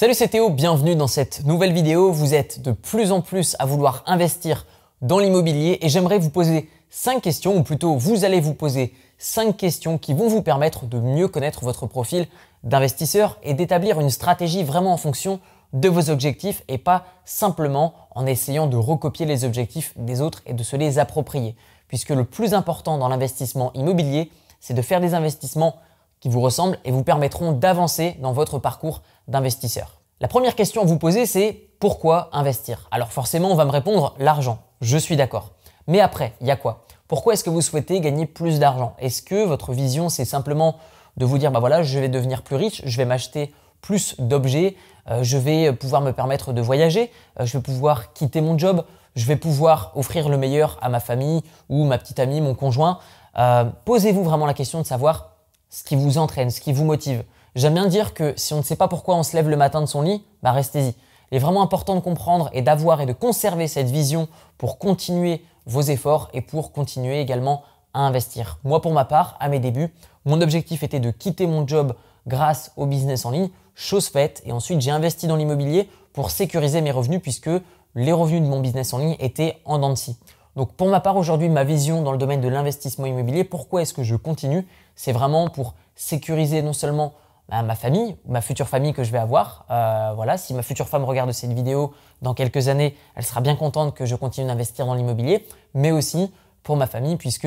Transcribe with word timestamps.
Salut 0.00 0.14
c'est 0.14 0.28
Théo, 0.28 0.48
bienvenue 0.48 0.94
dans 0.94 1.08
cette 1.08 1.44
nouvelle 1.44 1.72
vidéo. 1.72 2.12
Vous 2.12 2.32
êtes 2.32 2.62
de 2.62 2.70
plus 2.70 3.10
en 3.10 3.20
plus 3.20 3.56
à 3.58 3.66
vouloir 3.66 4.04
investir 4.06 4.64
dans 5.02 5.18
l'immobilier 5.18 5.78
et 5.80 5.88
j'aimerais 5.88 6.20
vous 6.20 6.30
poser 6.30 6.70
5 6.90 7.20
questions 7.20 7.56
ou 7.56 7.64
plutôt 7.64 7.96
vous 7.96 8.24
allez 8.24 8.38
vous 8.38 8.54
poser 8.54 8.94
5 9.18 9.56
questions 9.56 9.98
qui 9.98 10.14
vont 10.14 10.28
vous 10.28 10.40
permettre 10.40 10.86
de 10.86 11.00
mieux 11.00 11.26
connaître 11.26 11.64
votre 11.64 11.88
profil 11.88 12.28
d'investisseur 12.62 13.40
et 13.42 13.54
d'établir 13.54 13.98
une 13.98 14.10
stratégie 14.10 14.62
vraiment 14.62 14.92
en 14.92 14.98
fonction 14.98 15.40
de 15.72 15.88
vos 15.88 16.10
objectifs 16.10 16.62
et 16.68 16.78
pas 16.78 17.04
simplement 17.24 17.94
en 18.14 18.24
essayant 18.24 18.68
de 18.68 18.76
recopier 18.76 19.26
les 19.26 19.42
objectifs 19.42 19.94
des 19.96 20.20
autres 20.20 20.42
et 20.46 20.52
de 20.52 20.62
se 20.62 20.76
les 20.76 21.00
approprier. 21.00 21.56
Puisque 21.88 22.10
le 22.10 22.22
plus 22.22 22.54
important 22.54 22.98
dans 22.98 23.08
l'investissement 23.08 23.72
immobilier, 23.74 24.30
c'est 24.60 24.74
de 24.74 24.82
faire 24.82 25.00
des 25.00 25.14
investissements 25.14 25.74
qui 26.20 26.28
vous 26.28 26.40
ressemblent 26.40 26.78
et 26.84 26.90
vous 26.90 27.04
permettront 27.04 27.52
d'avancer 27.52 28.16
dans 28.20 28.32
votre 28.32 28.58
parcours 28.58 29.02
d'investisseur. 29.28 30.00
La 30.20 30.28
première 30.28 30.56
question 30.56 30.82
à 30.82 30.84
vous 30.84 30.98
poser, 30.98 31.26
c'est 31.26 31.68
pourquoi 31.78 32.28
investir? 32.32 32.88
Alors 32.90 33.12
forcément, 33.12 33.50
on 33.50 33.54
va 33.54 33.64
me 33.64 33.70
répondre 33.70 34.14
l'argent. 34.18 34.58
Je 34.80 34.98
suis 34.98 35.16
d'accord. 35.16 35.52
Mais 35.86 36.00
après, 36.00 36.34
il 36.40 36.46
y 36.46 36.50
a 36.50 36.56
quoi? 36.56 36.84
Pourquoi 37.06 37.32
est-ce 37.32 37.44
que 37.44 37.50
vous 37.50 37.62
souhaitez 37.62 38.00
gagner 38.00 38.26
plus 38.26 38.58
d'argent? 38.58 38.94
Est-ce 38.98 39.22
que 39.22 39.44
votre 39.44 39.72
vision, 39.72 40.08
c'est 40.08 40.24
simplement 40.24 40.76
de 41.16 41.24
vous 41.24 41.38
dire, 41.38 41.50
bah 41.50 41.60
voilà, 41.60 41.82
je 41.82 41.98
vais 41.98 42.08
devenir 42.08 42.42
plus 42.42 42.56
riche, 42.56 42.82
je 42.84 42.96
vais 42.96 43.04
m'acheter 43.04 43.54
plus 43.80 44.16
d'objets, 44.18 44.76
euh, 45.08 45.22
je 45.22 45.38
vais 45.38 45.72
pouvoir 45.72 46.02
me 46.02 46.12
permettre 46.12 46.52
de 46.52 46.60
voyager, 46.60 47.10
euh, 47.40 47.46
je 47.46 47.56
vais 47.56 47.62
pouvoir 47.62 48.12
quitter 48.12 48.40
mon 48.40 48.58
job, 48.58 48.84
je 49.14 49.24
vais 49.24 49.36
pouvoir 49.36 49.92
offrir 49.94 50.28
le 50.28 50.36
meilleur 50.36 50.78
à 50.82 50.88
ma 50.88 51.00
famille 51.00 51.42
ou 51.68 51.84
ma 51.84 51.96
petite 51.96 52.18
amie, 52.18 52.40
mon 52.40 52.54
conjoint? 52.54 52.98
Euh, 53.38 53.64
posez-vous 53.84 54.24
vraiment 54.24 54.46
la 54.46 54.54
question 54.54 54.80
de 54.80 54.86
savoir 54.86 55.37
ce 55.70 55.84
qui 55.84 55.96
vous 55.96 56.18
entraîne, 56.18 56.50
ce 56.50 56.60
qui 56.60 56.72
vous 56.72 56.84
motive. 56.84 57.24
J'aime 57.54 57.74
bien 57.74 57.86
dire 57.86 58.14
que 58.14 58.34
si 58.36 58.54
on 58.54 58.58
ne 58.58 58.62
sait 58.62 58.76
pas 58.76 58.88
pourquoi 58.88 59.16
on 59.16 59.22
se 59.22 59.36
lève 59.36 59.48
le 59.48 59.56
matin 59.56 59.80
de 59.80 59.86
son 59.86 60.02
lit, 60.02 60.22
bah 60.42 60.52
restez-y. 60.52 60.94
Il 61.30 61.36
est 61.36 61.40
vraiment 61.40 61.62
important 61.62 61.94
de 61.94 62.00
comprendre 62.00 62.50
et 62.52 62.62
d'avoir 62.62 63.00
et 63.00 63.06
de 63.06 63.12
conserver 63.12 63.68
cette 63.68 63.90
vision 63.90 64.28
pour 64.56 64.78
continuer 64.78 65.42
vos 65.66 65.82
efforts 65.82 66.30
et 66.32 66.40
pour 66.40 66.72
continuer 66.72 67.20
également 67.20 67.62
à 67.92 68.00
investir. 68.00 68.58
Moi, 68.64 68.80
pour 68.80 68.92
ma 68.92 69.04
part, 69.04 69.36
à 69.40 69.48
mes 69.48 69.60
débuts, 69.60 69.92
mon 70.24 70.40
objectif 70.40 70.82
était 70.82 71.00
de 71.00 71.10
quitter 71.10 71.46
mon 71.46 71.66
job 71.66 71.94
grâce 72.26 72.72
au 72.76 72.86
business 72.86 73.24
en 73.24 73.30
ligne, 73.30 73.50
chose 73.74 74.08
faite, 74.08 74.42
et 74.44 74.52
ensuite 74.52 74.80
j'ai 74.80 74.90
investi 74.90 75.26
dans 75.26 75.36
l'immobilier 75.36 75.88
pour 76.12 76.30
sécuriser 76.30 76.80
mes 76.80 76.90
revenus 76.90 77.20
puisque 77.22 77.50
les 77.94 78.12
revenus 78.12 78.42
de 78.42 78.46
mon 78.46 78.60
business 78.60 78.92
en 78.92 78.98
ligne 78.98 79.16
étaient 79.18 79.58
en 79.64 79.78
dents 79.78 79.90
de 79.90 79.94
scie. 79.94 80.16
Donc 80.58 80.72
pour 80.72 80.88
ma 80.88 80.98
part 80.98 81.16
aujourd'hui, 81.16 81.48
ma 81.48 81.62
vision 81.62 82.02
dans 82.02 82.10
le 82.10 82.18
domaine 82.18 82.40
de 82.40 82.48
l'investissement 82.48 83.06
immobilier, 83.06 83.44
pourquoi 83.44 83.82
est-ce 83.82 83.94
que 83.94 84.02
je 84.02 84.16
continue? 84.16 84.66
C'est 84.96 85.12
vraiment 85.12 85.48
pour 85.48 85.74
sécuriser 85.94 86.62
non 86.62 86.72
seulement 86.72 87.12
bah, 87.48 87.62
ma 87.62 87.76
famille, 87.76 88.16
ma 88.26 88.40
future 88.40 88.66
famille 88.66 88.92
que 88.92 89.04
je 89.04 89.12
vais 89.12 89.18
avoir. 89.18 89.66
Euh, 89.70 90.14
voilà, 90.16 90.36
si 90.36 90.54
ma 90.54 90.62
future 90.62 90.88
femme 90.88 91.04
regarde 91.04 91.30
cette 91.30 91.52
vidéo 91.52 91.94
dans 92.22 92.34
quelques 92.34 92.66
années, 92.66 92.96
elle 93.14 93.24
sera 93.24 93.40
bien 93.40 93.54
contente 93.54 93.94
que 93.94 94.04
je 94.04 94.16
continue 94.16 94.48
d'investir 94.48 94.84
dans 94.84 94.94
l'immobilier, 94.94 95.46
mais 95.74 95.92
aussi 95.92 96.32
pour 96.64 96.74
ma 96.76 96.88
famille 96.88 97.14
puisque 97.14 97.46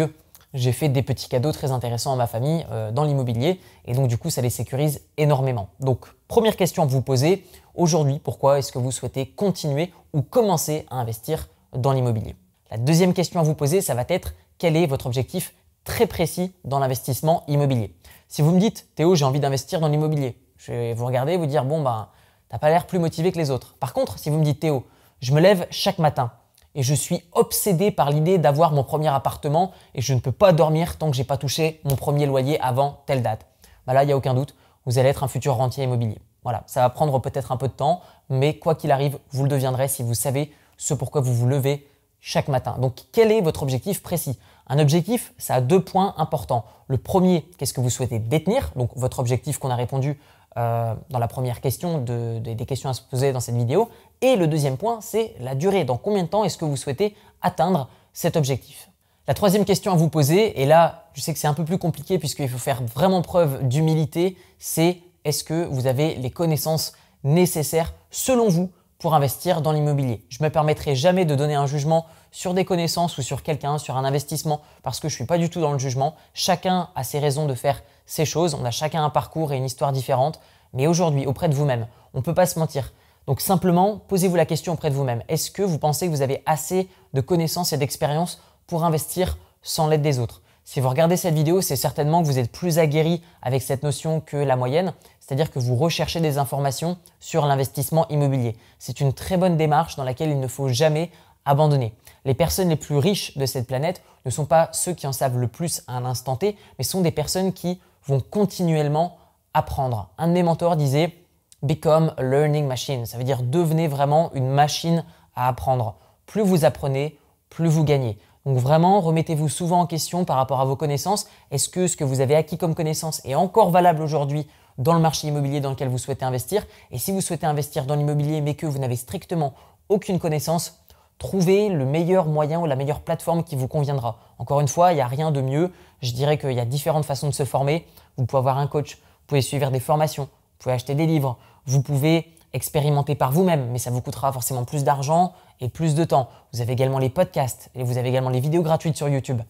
j'ai 0.54 0.72
fait 0.72 0.88
des 0.88 1.04
petits 1.04 1.28
cadeaux 1.28 1.52
très 1.52 1.72
intéressants 1.72 2.14
à 2.14 2.16
ma 2.16 2.28
famille 2.28 2.66
euh, 2.72 2.92
dans 2.92 3.04
l'immobilier 3.04 3.59
et 3.84 3.94
donc 3.94 4.08
du 4.08 4.17
coup 4.17 4.30
ça 4.30 4.42
les 4.42 4.50
sécurise 4.50 5.02
énormément. 5.17 5.67
Donc 5.82 6.06
première 6.30 6.56
question 6.56 6.84
à 6.84 6.86
vous 6.86 7.02
poser 7.02 7.45
aujourd'hui, 7.76 8.20
pourquoi 8.23 8.59
est-ce 8.59 8.72
que 8.72 8.80
vous 8.80 8.94
souhaitez 8.94 9.26
continuer 9.26 9.92
ou 10.14 10.22
commencer 10.22 10.86
à 10.89 10.95
investir 10.95 11.50
dans 11.73 11.92
l'immobilier? 11.92 12.38
La 12.72 12.77
deuxième 12.77 13.14
question 13.14 13.41
à 13.41 13.44
vous 13.44 13.53
poser, 13.53 13.81
ça 13.81 13.94
va 13.94 14.05
être 14.08 14.33
quel 14.58 14.77
est 14.77 14.86
votre 14.86 15.05
objectif 15.05 15.53
très 15.83 16.08
précis 16.08 16.53
dans 16.64 16.80
l'investissement 16.80 17.44
immobilier? 17.50 17.94
Si 18.30 18.41
vous 18.41 18.52
me 18.52 18.61
dites 18.61 18.88
Théo, 18.95 19.14
j'ai 19.14 19.25
envie 19.25 19.41
d'investir 19.41 19.81
dans 19.81 19.89
l'immobilier, 19.89 20.38
je 20.55 20.72
vais 20.72 20.94
vous 20.94 21.05
regarder 21.05 21.33
et 21.33 21.38
vous 21.38 21.47
dire 21.47 21.66
bon 21.66 21.81
ben 21.81 22.08
t'as 22.47 22.59
pas 22.59 22.69
l'air 22.69 22.88
plus 22.88 22.97
motivé 22.97 23.33
que 23.33 23.38
les 23.38 23.52
autres. 23.52 23.75
Par 23.77 23.92
contre, 23.92 24.17
si 24.17 24.30
vous 24.30 24.39
me 24.39 24.45
dites 24.45 24.61
Théo, 24.61 24.86
je 25.19 25.33
me 25.33 25.42
lève 25.42 25.67
chaque 25.69 25.99
matin 25.99 26.31
et 26.73 26.81
je 26.81 26.94
suis 26.94 27.22
obsédé 27.33 27.92
par 27.92 28.09
l'idée 28.09 28.38
d'avoir 28.38 28.72
mon 28.72 28.86
premier 28.86 29.09
appartement 29.09 29.73
et 29.94 30.02
je 30.02 30.14
ne 30.14 30.21
peux 30.21 30.31
pas 30.31 30.54
dormir 30.54 30.98
tant 30.98 31.11
que 31.11 31.17
j'ai 31.17 31.26
pas 31.26 31.37
touché 31.37 31.81
mon 31.83 31.98
premier 31.98 32.26
loyer 32.26 32.58
avant 32.61 33.02
telle 33.05 33.21
date. 33.21 33.48
Bah 33.86 33.93
là, 33.93 34.04
il 34.04 34.08
n'y 34.08 34.14
a 34.14 34.17
aucun 34.17 34.33
doute, 34.33 34.55
vous 34.86 34.98
allez 34.98 35.10
être 35.10 35.23
un 35.23 35.27
futur 35.27 35.55
rentier 35.55 35.83
immobilier. 35.83 36.20
Voilà, 36.43 36.64
ça 36.67 36.80
va 36.80 36.89
prendre 36.89 37.20
peut-être 37.20 37.52
un 37.52 37.58
peu 37.58 37.67
de 37.67 37.73
temps, 37.73 37.99
mais 38.30 38.58
quoi 38.58 38.76
qu'il 38.76 38.92
arrive, 38.92 39.20
vous 39.31 39.43
le 39.43 39.49
deviendrez 39.49 39.89
si 39.89 40.04
vous 40.04 40.14
savez 40.14 40.54
ce 40.77 40.93
pourquoi 40.93 41.20
vous 41.20 41.33
vous 41.33 41.48
levez 41.48 41.86
chaque 42.21 42.48
matin. 42.48 42.77
Donc 42.80 42.93
quel 43.11 43.32
est 43.32 43.42
votre 43.42 43.64
objectif 43.64 44.02
précis? 44.02 44.39
Un 44.67 44.80
objectif, 44.80 45.33
ça 45.37 45.55
a 45.55 45.61
deux 45.61 45.83
points 45.83 46.14
importants. 46.17 46.64
Le 46.87 46.98
premier, 46.98 47.49
qu'est-ce 47.58 47.73
que 47.73 47.82
vous 47.82 47.89
souhaitez 47.89 48.20
détenir? 48.20 48.71
Donc 48.77 48.92
votre 48.95 49.20
objectif 49.20 49.58
qu'on 49.58 49.70
a 49.70 49.76
répondu 49.76 50.17
euh, 50.58 50.93
dans 51.10 51.20
la 51.20 51.27
première 51.27 51.60
question 51.60 51.98
des 51.99 52.65
questions 52.65 52.89
à 52.89 52.93
se 52.93 53.02
poser 53.02 53.33
dans 53.33 53.39
cette 53.39 53.55
vidéo. 53.55 53.89
Et 54.21 54.36
le 54.36 54.48
deuxième 54.48 54.77
point, 54.77 54.99
c'est 55.02 55.36
la 55.39 55.55
durée. 55.55 55.83
Dans 55.83 55.98
combien 55.98 56.23
de 56.23 56.27
temps 56.30 56.45
est-ce 56.45 56.58
que 56.58 56.65
vous 56.65 56.77
souhaitez 56.77 57.15
atteindre 57.42 57.89
cet 58.14 58.37
objectif? 58.37 58.89
La 59.27 59.33
troisième 59.33 59.65
question 59.65 59.92
à 59.92 59.95
vous 59.95 60.10
poser, 60.10 60.61
et 60.61 60.65
là 60.65 61.10
je 61.14 61.21
sais 61.21 61.33
que 61.33 61.39
c'est 61.39 61.48
un 61.48 61.54
peu 61.54 61.65
plus 61.65 61.77
compliqué 61.77 62.17
puisqu'il 62.20 62.49
faut 62.49 62.58
faire 62.58 62.81
vraiment 62.83 63.21
preuve 63.21 63.67
d'humilité, 63.67 64.37
c'est 64.60 64.99
est-ce 65.23 65.43
que 65.43 65.65
vous 65.65 65.87
avez 65.87 66.15
les 66.15 66.31
connaissances 66.31 66.93
nécessaires 67.23 67.93
selon 68.10 68.49
vous 68.49 68.71
pour 69.02 69.16
investir 69.16 69.64
dans 69.64 69.72
l'immobilier. 69.72 70.23
Je 70.30 70.38
ne 70.42 70.45
me 70.45 70.52
permettrai 70.52 70.95
jamais 70.95 71.26
de 71.26 71.34
donner 71.34 71.56
un 71.56 71.66
jugement 71.66 72.06
sur 72.32 72.54
des 72.54 72.66
connaissances 72.66 73.17
ou 73.17 73.23
sur 73.23 73.42
quelqu'un, 73.42 73.80
sur 73.80 73.98
un 73.98 74.06
investissement, 74.06 74.62
parce 74.84 75.00
que 75.00 75.10
je 75.10 75.16
ne 75.16 75.17
suis 75.17 75.26
pas 75.26 75.39
du 75.39 75.50
tout 75.50 75.60
dans 75.60 75.73
le 75.73 75.80
jugement. 75.80 76.16
Chacun 76.36 76.89
a 76.94 77.04
ses 77.04 77.17
raisons 77.17 77.48
de 77.48 77.56
faire 77.56 77.82
ses 78.06 78.26
choses, 78.26 78.54
on 78.54 78.64
a 78.64 78.70
chacun 78.70 79.04
un 79.04 79.10
parcours 79.10 79.54
et 79.54 79.58
une 79.58 79.66
histoire 79.66 79.92
différente, 79.92 80.40
mais 80.73 80.86
aujourd'hui, 80.86 81.26
auprès 81.26 81.50
de 81.50 81.56
vous-même, 81.56 81.88
on 82.14 82.20
ne 82.20 82.23
peut 82.23 82.36
pas 82.36 82.45
se 82.45 82.60
mentir. 82.60 82.94
Donc 83.26 83.42
simplement, 83.42 83.98
posez-vous 84.08 84.36
la 84.36 84.45
question 84.45 84.73
auprès 84.73 84.92
de 84.92 84.95
vous-même. 84.95 85.23
Est-ce 85.30 85.50
que 85.50 85.64
vous 85.64 85.80
pensez 85.80 86.06
que 86.06 86.11
vous 86.11 86.22
avez 86.22 86.44
assez 86.45 86.88
de 87.14 87.22
connaissances 87.22 87.73
et 87.73 87.78
d'expérience 87.78 88.40
pour 88.67 88.84
investir 88.84 89.40
sans 89.64 89.88
l'aide 89.88 90.04
des 90.04 90.20
autres? 90.20 90.41
Si 90.64 90.80
vous 90.80 90.89
regardez 90.89 91.17
cette 91.17 91.33
vidéo, 91.33 91.61
c'est 91.61 91.76
certainement 91.76 92.22
que 92.22 92.27
vous 92.27 92.39
êtes 92.39 92.52
plus 92.52 92.80
aguerri 92.80 93.22
avec 93.42 93.61
cette 93.61 93.83
notion 93.83 94.22
que 94.22 94.38
la 94.38 94.55
moyenne, 94.55 94.94
c'est-à-dire 95.20 95.52
que 95.52 95.60
vous 95.60 95.76
recherchez 95.76 96.20
des 96.22 96.38
informations 96.38 96.98
sur 97.20 97.45
l'investissement 97.45 98.08
immobilier. 98.10 98.55
C'est 98.80 99.02
une 99.02 99.14
très 99.14 99.38
bonne 99.38 99.58
démarche 99.58 99.95
dans 99.95 100.04
laquelle 100.04 100.30
il 100.30 100.39
ne 100.39 100.48
faut 100.48 100.70
jamais 100.70 101.11
abandonner. 101.45 101.94
Les 102.26 102.33
personnes 102.33 102.70
les 102.70 102.76
plus 102.76 102.98
riches 102.98 103.38
de 103.38 103.45
cette 103.45 103.67
planète 103.67 104.02
ne 104.26 104.32
sont 104.32 104.45
pas 104.45 104.70
ceux 104.72 104.94
qui 104.94 105.08
en 105.08 105.14
savent 105.14 105.38
le 105.38 105.48
plus 105.48 105.82
à 105.88 105.94
un 105.94 106.05
instant 106.05 106.36
T, 106.36 106.55
mais 106.78 106.83
sont 106.83 107.02
des 107.02 107.11
personnes 107.11 107.54
qui 107.54 107.82
vont 108.05 108.20
continuellement 108.20 109.17
apprendre. 109.54 110.10
Un 110.17 110.28
de 110.28 110.33
mes 110.33 110.43
mentors 110.43 110.76
disait 110.76 111.16
Become 111.64 112.14
a 112.17 112.23
learning 112.23 112.66
machine. 112.66 113.05
Ça 113.05 113.17
veut 113.17 113.23
dire 113.23 113.43
devenez 113.43 113.88
vraiment 113.88 114.32
une 114.33 114.49
machine 114.49 115.04
à 115.36 115.48
apprendre. 115.48 115.95
Plus 116.26 116.42
vous 116.42 116.66
apprenez, 116.66 117.20
plus 117.49 117.67
vous 117.67 117.83
gagnez. 117.83 118.17
Donc 118.46 118.58
vraiment, 118.58 119.02
remettez-vous 119.02 119.50
souvent 119.50 119.82
en 119.82 119.86
question 119.86 120.26
par 120.26 120.38
rapport 120.38 120.60
à 120.62 120.66
vos 120.66 120.76
connaissances. 120.76 121.28
Est-ce 121.52 121.70
que 121.70 121.88
ce 121.88 121.96
que 121.96 122.04
vous 122.04 122.22
avez 122.22 122.36
acquis 122.36 122.58
comme 122.58 122.74
connaissance 122.74 123.22
est 123.24 123.36
encore 123.36 123.70
valable 123.70 124.02
aujourd'hui 124.02 124.48
dans 124.78 124.94
le 124.94 125.00
marché 125.00 125.28
immobilier 125.28 125.60
dans 125.60 125.70
lequel 125.70 125.90
vous 125.90 126.00
souhaitez 126.00 126.26
investir? 126.26 126.66
Et 126.90 126.98
si 126.98 127.12
vous 127.12 127.22
souhaitez 127.22 127.46
investir 127.46 127.86
dans 127.86 127.96
l'immobilier 127.96 128.42
mais 128.42 128.56
que 128.56 128.66
vous 128.66 128.80
n'avez 128.80 128.96
strictement 128.96 129.54
aucune 129.90 130.18
connaissance, 130.18 130.81
trouvez 131.19 131.69
le 131.69 131.86
meilleur 131.86 132.25
moyen 132.25 132.60
ou 132.60 132.66
la 132.66 132.75
meilleure 132.75 133.02
plateforme 133.02 133.44
qui 133.44 133.56
vous 133.56 133.68
conviendra. 133.68 134.18
Encore 134.40 134.60
une 134.60 134.68
fois, 134.68 134.92
il 134.92 134.96
n'y 134.96 135.02
a 135.02 135.08
rien 135.08 135.30
de 135.30 135.42
mieux. 135.42 135.72
Je 136.02 136.12
dirais 136.13 136.40
qu'il 136.40 136.54
y 136.54 136.60
a 136.60 136.66
différentes 136.66 137.06
façons 137.06 137.28
de 137.28 137.34
se 137.34 137.46
former. 137.46 137.86
Vous 138.18 138.25
pouvez 138.25 138.40
avoir 138.40 138.58
un 138.58 138.66
coach, 138.66 138.96
vous 138.96 139.28
pouvez 139.28 139.42
suivre 139.42 139.69
des 139.69 139.80
formations, 139.80 140.24
vous 140.24 140.63
pouvez 140.63 140.74
acheter 140.74 140.96
des 140.96 141.06
livres, 141.06 141.38
vous 141.68 141.84
pouvez 141.84 142.28
expérimenter 142.54 143.16
par 143.16 143.31
vous-même, 143.31 143.69
mais 143.72 143.80
ça 143.80 143.92
vous 143.92 144.01
coûtera 144.01 144.31
forcément 144.31 144.66
plus 144.66 144.84
d'argent 144.84 145.34
et 145.60 145.69
plus 145.69 145.95
de 145.95 146.04
temps. 146.04 146.30
Vous 146.54 146.62
avez 146.62 146.74
également 146.74 147.00
les 147.00 147.10
podcasts 147.10 147.69
et 147.75 147.84
vous 147.84 147.98
avez 147.98 148.10
également 148.10 148.30
les 148.30 148.39
vidéos 148.39 148.62
gratuites 148.62 148.98
sur 148.98 149.07
YouTube. 149.07 149.42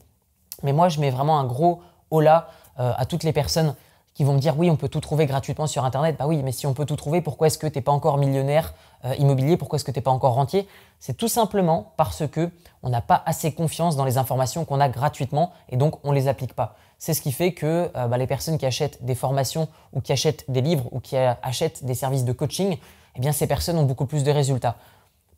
Mais 0.63 0.73
moi, 0.73 0.89
je 0.89 0.99
mets 0.99 1.09
vraiment 1.09 1.39
un 1.39 1.45
gros 1.45 1.81
hola 2.11 2.49
euh, 2.79 2.93
à 2.95 3.05
toutes 3.05 3.23
les 3.23 3.33
personnes 3.33 3.75
qui 4.13 4.23
vont 4.23 4.33
me 4.33 4.39
dire 4.39 4.57
oui, 4.57 4.69
on 4.69 4.75
peut 4.75 4.89
tout 4.89 4.99
trouver 4.99 5.25
gratuitement 5.25 5.67
sur 5.67 5.85
Internet. 5.85 6.17
Bah 6.19 6.27
oui, 6.27 6.41
mais 6.43 6.51
si 6.51 6.67
on 6.67 6.73
peut 6.73 6.85
tout 6.85 6.95
trouver, 6.95 7.21
pourquoi 7.21 7.47
est-ce 7.47 7.57
que 7.57 7.67
tu 7.67 7.77
n'es 7.77 7.81
pas 7.81 7.91
encore 7.91 8.17
millionnaire 8.17 8.73
euh, 9.05 9.15
immobilier? 9.15 9.57
Pourquoi 9.57 9.77
est-ce 9.77 9.85
que 9.85 9.91
tu 9.91 9.99
n'es 9.99 10.03
pas 10.03 10.11
encore 10.11 10.33
rentier? 10.33 10.67
C'est 10.99 11.15
tout 11.15 11.29
simplement 11.29 11.93
parce 11.97 12.27
que 12.27 12.49
on 12.83 12.89
n'a 12.89 13.01
pas 13.01 13.23
assez 13.25 13.53
confiance 13.53 13.95
dans 13.95 14.05
les 14.05 14.17
informations 14.17 14.65
qu'on 14.65 14.79
a 14.79 14.89
gratuitement 14.89 15.51
et 15.69 15.77
donc 15.77 15.95
on 16.03 16.11
ne 16.11 16.15
les 16.15 16.27
applique 16.27 16.53
pas. 16.53 16.75
C'est 16.97 17.13
ce 17.13 17.21
qui 17.21 17.31
fait 17.31 17.53
que 17.53 17.89
euh, 17.95 18.07
bah, 18.07 18.17
les 18.17 18.27
personnes 18.27 18.57
qui 18.57 18.65
achètent 18.65 19.03
des 19.03 19.15
formations 19.15 19.69
ou 19.93 20.01
qui 20.01 20.11
achètent 20.11 20.49
des 20.51 20.61
livres 20.61 20.87
ou 20.91 20.99
qui 20.99 21.15
achètent 21.15 21.85
des 21.85 21.95
services 21.95 22.25
de 22.25 22.33
coaching, 22.33 22.77
eh 23.15 23.19
bien 23.19 23.31
ces 23.31 23.47
personnes 23.47 23.77
ont 23.77 23.85
beaucoup 23.85 24.05
plus 24.05 24.23
de 24.23 24.31
résultats. 24.31 24.77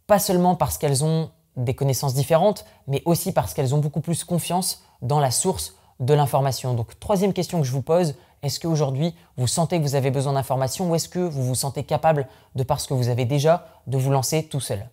Pas 0.07 0.19
seulement 0.19 0.55
parce 0.55 0.77
qu'elles 0.77 1.03
ont 1.03 1.29
des 1.55 1.75
connaissances 1.75 2.13
différentes, 2.13 2.65
mais 2.87 3.01
aussi 3.05 3.31
parce 3.31 3.53
qu'elles 3.53 3.75
ont 3.75 3.79
beaucoup 3.79 4.01
plus 4.01 4.23
confiance 4.23 4.83
dans 5.01 5.19
la 5.19 5.31
source 5.31 5.75
de 5.99 6.13
l'information. 6.13 6.73
Donc 6.73 6.99
troisième 6.99 7.33
question 7.33 7.61
que 7.61 7.67
je 7.67 7.71
vous 7.71 7.81
pose, 7.81 8.15
est-ce 8.41 8.59
qu'aujourd'hui, 8.59 9.15
vous 9.37 9.47
sentez 9.47 9.77
que 9.77 9.83
vous 9.83 9.95
avez 9.95 10.11
besoin 10.11 10.33
d'informations 10.33 10.89
ou 10.89 10.95
est-ce 10.95 11.07
que 11.07 11.19
vous 11.19 11.43
vous 11.43 11.55
sentez 11.55 11.83
capable, 11.83 12.27
de 12.55 12.63
par 12.63 12.81
ce 12.81 12.87
que 12.87 12.93
vous 12.93 13.07
avez 13.07 13.25
déjà, 13.25 13.67
de 13.87 13.97
vous 13.97 14.11
lancer 14.11 14.43
tout 14.43 14.59
seul? 14.59 14.85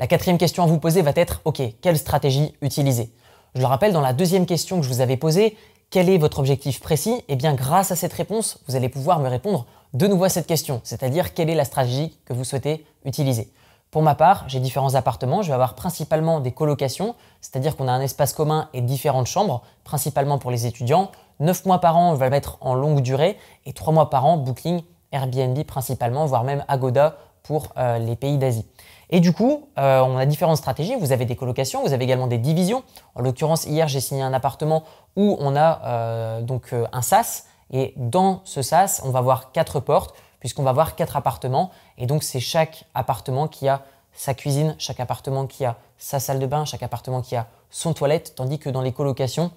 La 0.00 0.06
quatrième 0.06 0.38
question 0.38 0.62
à 0.62 0.66
vous 0.66 0.78
poser 0.78 1.02
va 1.02 1.12
être, 1.14 1.40
OK, 1.44 1.62
quelle 1.80 1.98
stratégie 1.98 2.54
utiliser? 2.60 3.12
Je 3.54 3.60
le 3.60 3.66
rappelle, 3.66 3.92
dans 3.92 4.00
la 4.00 4.12
deuxième 4.12 4.46
question 4.46 4.78
que 4.78 4.82
je 4.82 4.88
vous 4.88 5.00
avais 5.00 5.16
posée, 5.16 5.56
quel 5.90 6.08
est 6.08 6.18
votre 6.18 6.38
objectif 6.38 6.80
précis? 6.80 7.22
Eh 7.28 7.36
bien, 7.36 7.54
grâce 7.54 7.90
à 7.90 7.96
cette 7.96 8.12
réponse, 8.12 8.58
vous 8.68 8.76
allez 8.76 8.88
pouvoir 8.88 9.20
me 9.20 9.28
répondre 9.28 9.66
de 9.94 10.06
nouveau 10.06 10.28
cette 10.28 10.46
question, 10.46 10.80
c'est-à-dire 10.84 11.34
quelle 11.34 11.50
est 11.50 11.54
la 11.54 11.64
stratégie 11.64 12.18
que 12.24 12.32
vous 12.32 12.44
souhaitez 12.44 12.84
utiliser. 13.04 13.50
Pour 13.90 14.02
ma 14.02 14.14
part, 14.14 14.44
j'ai 14.48 14.60
différents 14.60 14.94
appartements. 14.94 15.40
Je 15.40 15.48
vais 15.48 15.54
avoir 15.54 15.74
principalement 15.74 16.40
des 16.40 16.52
colocations, 16.52 17.14
c'est-à-dire 17.40 17.74
qu'on 17.74 17.88
a 17.88 17.92
un 17.92 18.02
espace 18.02 18.34
commun 18.34 18.68
et 18.74 18.82
différentes 18.82 19.26
chambres, 19.26 19.62
principalement 19.84 20.36
pour 20.38 20.50
les 20.50 20.66
étudiants. 20.66 21.10
9 21.40 21.64
mois 21.64 21.80
par 21.80 21.96
an, 21.96 22.14
je 22.14 22.18
vais 22.18 22.26
le 22.26 22.30
mettre 22.30 22.58
en 22.60 22.74
longue 22.74 23.00
durée 23.00 23.38
et 23.64 23.72
3 23.72 23.94
mois 23.94 24.10
par 24.10 24.26
an, 24.26 24.36
Booking, 24.36 24.82
Airbnb 25.10 25.58
principalement, 25.64 26.26
voire 26.26 26.44
même 26.44 26.64
Agoda 26.68 27.16
pour 27.42 27.68
euh, 27.78 27.98
les 27.98 28.14
pays 28.14 28.36
d'Asie. 28.36 28.66
Et 29.08 29.20
du 29.20 29.32
coup, 29.32 29.68
euh, 29.78 30.00
on 30.00 30.18
a 30.18 30.26
différentes 30.26 30.58
stratégies. 30.58 30.96
Vous 30.96 31.12
avez 31.12 31.24
des 31.24 31.36
colocations, 31.36 31.82
vous 31.82 31.94
avez 31.94 32.04
également 32.04 32.26
des 32.26 32.36
divisions. 32.36 32.82
En 33.14 33.22
l'occurrence, 33.22 33.64
hier, 33.64 33.88
j'ai 33.88 34.00
signé 34.00 34.20
un 34.20 34.34
appartement 34.34 34.84
où 35.16 35.38
on 35.40 35.56
a 35.56 35.80
euh, 35.84 36.40
donc 36.42 36.74
un 36.92 37.00
SAS. 37.00 37.46
Et 37.70 37.94
dans 37.96 38.40
ce 38.44 38.62
SAS, 38.62 39.02
on 39.04 39.10
va 39.10 39.18
avoir 39.18 39.52
quatre 39.52 39.80
portes 39.80 40.14
puisqu'on 40.40 40.62
va 40.62 40.72
voir 40.72 40.96
quatre 40.96 41.16
appartements. 41.16 41.70
Et 41.96 42.06
donc, 42.06 42.22
c'est 42.22 42.40
chaque 42.40 42.84
appartement 42.94 43.48
qui 43.48 43.68
a 43.68 43.82
sa 44.12 44.34
cuisine, 44.34 44.74
chaque 44.78 45.00
appartement 45.00 45.46
qui 45.46 45.64
a 45.64 45.76
sa 45.96 46.20
salle 46.20 46.38
de 46.38 46.46
bain, 46.46 46.64
chaque 46.64 46.82
appartement 46.82 47.22
qui 47.22 47.36
a 47.36 47.48
son 47.70 47.92
toilette, 47.92 48.34
tandis 48.34 48.58
que 48.58 48.70
dans 48.70 48.82
les 48.82 48.92
colocations, 48.92 49.50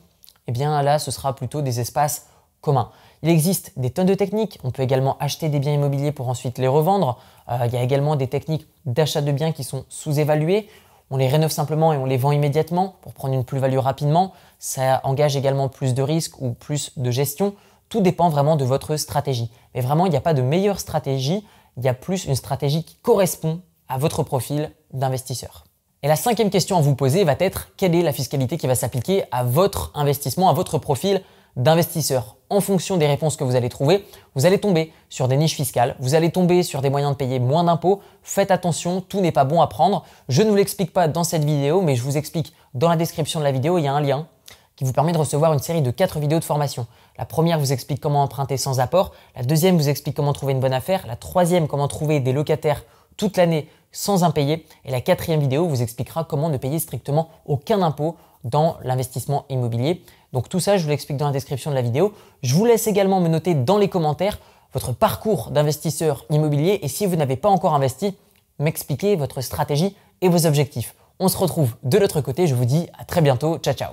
eh 0.48 0.52
bien 0.52 0.82
là, 0.82 1.00
ce 1.00 1.12
sera 1.12 1.36
plutôt 1.36 1.62
des 1.62 1.80
espaces 1.80 2.28
communs. 2.62 2.92
Il 3.24 3.30
existe 3.30 3.74
des 3.78 3.92
tonnes 3.92 4.08
de 4.08 4.14
techniques. 4.14 4.60
On 4.64 4.72
peut 4.72 4.82
également 4.82 5.18
acheter 5.20 5.50
des 5.50 5.60
biens 5.60 5.74
immobiliers 5.74 6.12
pour 6.12 6.30
ensuite 6.30 6.58
les 6.58 6.68
revendre. 6.68 7.20
Euh, 7.50 7.66
il 7.66 7.74
y 7.74 7.78
a 7.78 7.84
également 7.84 8.16
des 8.16 8.28
techniques 8.28 8.68
d'achat 8.86 9.22
de 9.22 9.32
biens 9.32 9.52
qui 9.52 9.64
sont 9.64 9.86
sous-évaluées. 9.90 10.68
On 11.12 11.18
les 11.18 11.28
rénove 11.28 11.52
simplement 11.52 11.94
et 11.94 11.98
on 11.98 12.06
les 12.06 12.18
vend 12.18 12.32
immédiatement 12.32 12.96
pour 13.02 13.14
prendre 13.14 13.34
une 13.34 13.44
plus-value 13.44 13.78
rapidement. 13.78 14.34
Ça 14.60 15.02
engage 15.04 15.36
également 15.36 15.70
plus 15.70 15.94
de 15.94 16.02
risques 16.02 16.40
ou 16.40 16.54
plus 16.54 16.98
de 16.98 17.12
gestion. 17.12 17.54
Tout 17.92 18.00
dépend 18.00 18.30
vraiment 18.30 18.56
de 18.56 18.64
votre 18.64 18.96
stratégie. 18.96 19.52
Mais 19.76 19.82
vraiment, 19.82 20.06
il 20.06 20.12
n'y 20.12 20.18
a 20.18 20.22
pas 20.22 20.34
de 20.34 20.42
meilleure 20.42 20.80
stratégie, 20.80 21.46
il 21.76 21.84
y 21.84 21.90
a 21.90 21.94
plus 21.94 22.24
une 22.24 22.36
stratégie 22.36 22.86
qui 22.86 22.96
correspond 22.96 23.60
à 23.90 23.98
votre 23.98 24.24
profil 24.24 24.72
d'investisseur. 24.94 25.66
Et 26.02 26.08
la 26.08 26.16
cinquième 26.16 26.50
question 26.50 26.78
à 26.78 26.82
vous 26.82 26.96
poser 26.96 27.26
va 27.26 27.36
être 27.38 27.68
quelle 27.76 27.94
est 27.94 28.02
la 28.02 28.14
fiscalité 28.14 28.58
qui 28.58 28.66
va 28.66 28.76
s'appliquer 28.76 29.26
à 29.32 29.44
votre 29.44 29.92
investissement, 29.94 30.50
à 30.50 30.54
votre 30.54 30.78
profil 30.78 31.22
d'investisseur? 31.58 32.38
En 32.50 32.62
fonction 32.62 32.96
des 32.96 33.08
réponses 33.08 33.36
que 33.36 33.44
vous 33.44 33.58
allez 33.58 33.68
trouver, 33.68 34.06
vous 34.36 34.46
allez 34.46 34.58
tomber 34.58 34.94
sur 35.10 35.28
des 35.28 35.36
niches 35.36 35.56
fiscales, 35.56 35.98
vous 36.00 36.16
allez 36.16 36.32
tomber 36.32 36.64
sur 36.64 36.82
des 36.82 36.90
moyens 36.90 37.12
de 37.12 37.18
payer 37.18 37.40
moins 37.40 37.66
d'impôts. 37.66 38.02
Faites 38.24 38.52
attention, 38.52 39.02
tout 39.02 39.20
n'est 39.20 39.34
pas 39.34 39.44
bon 39.44 39.60
à 39.60 39.68
prendre. 39.68 40.06
Je 40.30 40.44
ne 40.44 40.50
vous 40.50 40.56
l'explique 40.56 40.94
pas 40.94 41.10
dans 41.10 41.26
cette 41.26 41.44
vidéo, 41.44 41.82
mais 41.82 41.98
je 41.98 42.04
vous 42.04 42.16
explique 42.16 42.54
dans 42.74 42.88
la 42.88 42.96
description 42.96 43.42
de 43.42 43.44
la 43.44 43.52
vidéo, 43.52 43.78
il 43.78 43.84
y 43.84 43.88
a 43.88 43.94
un 43.94 44.00
lien 44.00 44.28
qui 44.82 44.86
vous 44.86 44.94
permet 44.94 45.12
de 45.12 45.20
recevoir 45.20 45.54
une 45.54 45.60
série 45.60 45.84
de 45.84 45.92
4 45.92 46.18
vidéos 46.18 46.40
de 46.40 46.44
formation. 46.44 46.88
La 47.20 47.26
première 47.26 47.60
vous 47.60 47.72
explique 47.72 48.00
comment 48.02 48.24
emprunter 48.24 48.58
sans 48.58 48.80
apport, 48.80 49.12
la 49.36 49.44
deuxième 49.44 49.78
vous 49.78 49.90
explique 49.90 50.16
comment 50.16 50.34
trouver 50.34 50.54
une 50.54 50.60
bonne 50.60 50.74
affaire, 50.74 51.06
la 51.06 51.16
troisième 51.16 51.68
comment 51.68 51.88
trouver 51.88 52.20
des 52.20 52.34
locataires 52.34 52.84
toute 53.16 53.38
l'année 53.38 53.70
sans 53.92 54.24
impayés 54.24 54.66
et 54.84 54.90
la 54.90 55.00
quatrième 55.00 55.40
vidéo 55.40 55.68
vous 55.68 55.84
expliquera 55.84 56.24
comment 56.24 56.50
ne 56.50 56.58
payer 56.58 56.80
strictement 56.80 57.30
aucun 57.46 57.84
impôt 57.84 58.16
dans 58.44 58.78
l'investissement 58.82 59.46
immobilier. 59.50 60.04
Donc 60.34 60.50
tout 60.50 60.60
ça, 60.60 60.78
je 60.78 60.84
vous 60.84 60.90
l'explique 60.90 61.18
dans 61.18 61.28
la 61.28 61.32
description 61.32 61.70
de 61.70 61.76
la 61.76 61.84
vidéo. 61.84 62.12
Je 62.42 62.56
vous 62.56 62.66
laisse 62.66 62.88
également 62.88 63.20
me 63.20 63.28
noter 63.28 63.54
dans 63.54 63.78
les 63.78 63.88
commentaires 63.88 64.40
votre 64.74 64.94
parcours 64.94 65.52
d'investisseur 65.52 66.26
immobilier 66.32 66.80
et 66.82 66.88
si 66.88 67.06
vous 67.06 67.18
n'avez 67.18 67.36
pas 67.36 67.50
encore 67.50 67.76
investi, 67.76 68.18
m'expliquer 68.58 69.16
votre 69.16 69.42
stratégie 69.42 69.96
et 70.22 70.28
vos 70.28 70.48
objectifs. 70.48 70.96
On 71.20 71.28
se 71.28 71.38
retrouve 71.38 71.76
de 71.84 72.00
l'autre 72.00 72.22
côté, 72.22 72.48
je 72.48 72.56
vous 72.56 72.66
dis 72.66 72.88
à 72.98 73.06
très 73.06 73.22
bientôt, 73.22 73.60
ciao 73.60 73.76
ciao 73.76 73.92